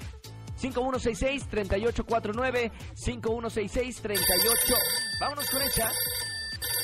[0.60, 2.70] 5166-3849.
[2.94, 4.14] 5166-38.
[5.20, 5.90] Vámonos con esa.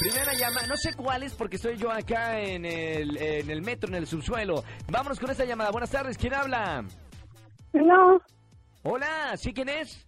[0.00, 3.90] Primera llamada, no sé cuál es porque estoy yo acá en el, en el metro,
[3.90, 4.64] en el subsuelo.
[4.88, 5.70] Vámonos con esta llamada.
[5.70, 6.84] Buenas tardes, ¿quién habla?
[7.72, 8.20] No,
[8.86, 10.06] Hola, ¿sí quién es?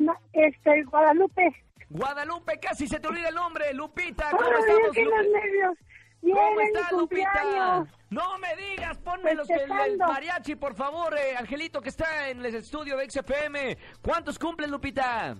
[0.00, 1.54] No, este, Guadalupe.
[1.90, 3.72] Guadalupe, casi se te olvida el nombre.
[3.74, 5.78] Lupita, ¿cómo Ay, estamos, los nervios.
[6.22, 7.86] Bien, ¿Cómo estás, Lupita?
[8.10, 12.44] No me digas, ponme los el, el mariachi, por favor, eh, Angelito, que está en
[12.44, 13.78] el estudio de XFM.
[14.02, 15.36] ¿Cuántos cumples, Lupita?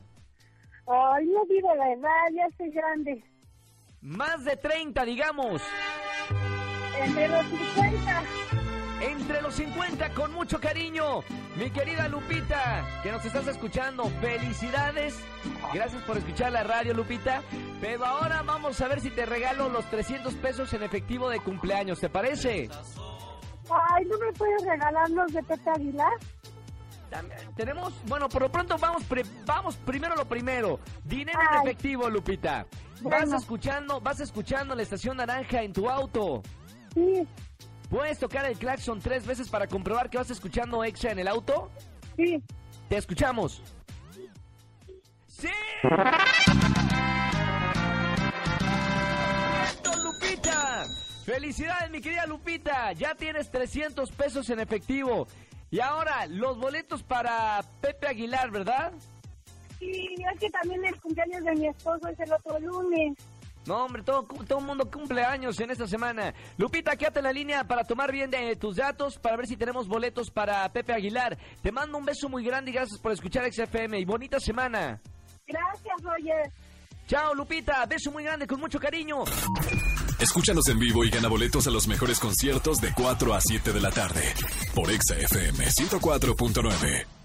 [0.87, 3.25] Ay, no digo la edad, ya estoy grande.
[4.01, 5.63] Más de 30, digamos.
[6.99, 8.23] Entre los 50.
[9.01, 11.21] Entre los 50, con mucho cariño.
[11.57, 15.19] Mi querida Lupita, que nos estás escuchando, felicidades.
[15.73, 17.43] Gracias por escuchar la radio, Lupita.
[17.81, 21.99] Pero ahora vamos a ver si te regalo los 300 pesos en efectivo de cumpleaños,
[21.99, 22.69] ¿te parece?
[23.71, 26.13] Ay, ¿no me puedes regalar los de Pepe Aguilar?
[27.57, 30.79] Tenemos, bueno, por lo pronto vamos, pre- vamos primero lo primero.
[31.05, 32.67] Dinero en efectivo, Lupita.
[33.03, 36.43] Vas escuchando, vas escuchando la estación naranja en tu auto.
[36.95, 37.27] Sí,
[37.91, 41.71] ¿Puedes tocar el claxon tres veces para comprobar que vas escuchando Exa en el auto?
[42.17, 42.41] sí.
[42.89, 43.63] Te escuchamos.
[45.29, 45.49] ¡Sí!
[49.81, 50.85] ¡Correcto, Lupita!
[51.25, 52.93] ¡Felicidades, mi querida Lupita!
[52.93, 55.29] Ya tienes 300 pesos en efectivo.
[55.71, 58.93] Y ahora, los boletos para Pepe Aguilar, ¿verdad?
[59.79, 63.17] Sí, es que también el cumpleaños de mi esposo es el otro lunes.
[63.67, 66.35] No, hombre, todo, todo el mundo cumple años en esta semana.
[66.57, 69.87] Lupita, quédate en la línea para tomar bien de tus datos, para ver si tenemos
[69.87, 71.37] boletos para Pepe Aguilar.
[71.63, 73.99] Te mando un beso muy grande y gracias por escuchar XFM.
[73.99, 75.01] Y bonita semana.
[75.47, 76.53] Gracias, Roger.
[77.07, 77.85] Chao, Lupita.
[77.87, 79.25] Beso muy grande, con mucho cariño.
[80.19, 83.81] Escúchanos en vivo y gana boletos a los mejores conciertos de 4 a 7 de
[83.81, 84.23] la tarde
[84.75, 87.20] por Exa FM 104.9.